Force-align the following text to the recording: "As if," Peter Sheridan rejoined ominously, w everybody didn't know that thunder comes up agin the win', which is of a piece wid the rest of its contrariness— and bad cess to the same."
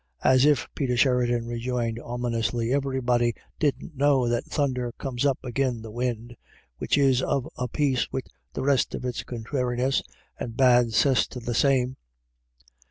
"As 0.33 0.45
if," 0.45 0.67
Peter 0.73 0.97
Sheridan 0.97 1.45
rejoined 1.45 1.99
ominously, 2.03 2.71
w 2.71 2.75
everybody 2.75 3.35
didn't 3.59 3.95
know 3.95 4.27
that 4.27 4.45
thunder 4.45 4.91
comes 4.93 5.27
up 5.27 5.37
agin 5.45 5.83
the 5.83 5.91
win', 5.91 6.35
which 6.79 6.97
is 6.97 7.21
of 7.21 7.47
a 7.55 7.67
piece 7.67 8.11
wid 8.11 8.25
the 8.53 8.63
rest 8.63 8.95
of 8.95 9.05
its 9.05 9.23
contrariness— 9.23 10.01
and 10.39 10.57
bad 10.57 10.93
cess 10.95 11.27
to 11.27 11.39
the 11.39 11.53
same." 11.53 11.97